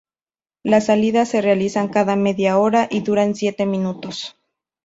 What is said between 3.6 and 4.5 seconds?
minutos.